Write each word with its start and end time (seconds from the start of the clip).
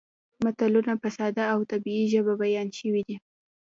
متلونه 0.43 0.93
په 1.01 1.07
ساده 1.17 1.43
او 1.53 1.59
طبیعي 1.71 2.05
ژبه 2.13 2.33
بیان 2.41 2.67
شوي 2.79 3.01
دي 3.07 3.17